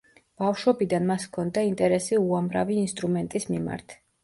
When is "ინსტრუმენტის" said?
2.87-3.49